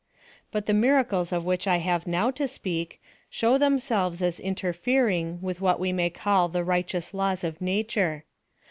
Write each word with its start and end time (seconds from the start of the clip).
But 0.51 0.65
the 0.65 0.73
miracles 0.73 1.31
of 1.31 1.45
which 1.45 1.67
I 1.67 1.77
have 1.77 2.07
now 2.07 2.31
to 2.31 2.47
speak, 2.47 2.99
show 3.29 3.59
themselves 3.59 4.19
as 4.23 4.39
interfering 4.39 5.39
with 5.43 5.61
what 5.61 5.79
we 5.79 5.93
may 5.93 6.09
call 6.09 6.49
the 6.49 6.63
righteous 6.63 7.13
laws 7.13 7.43
of 7.43 7.61
nature. 7.61 8.23